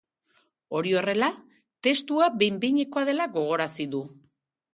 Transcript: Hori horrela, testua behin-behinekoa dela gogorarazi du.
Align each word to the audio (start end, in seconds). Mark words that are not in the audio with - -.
Hori 0.77 0.95
horrela, 1.01 1.29
testua 1.89 2.31
behin-behinekoa 2.39 3.05
dela 3.11 3.29
gogorarazi 3.37 3.87
du. 3.95 4.03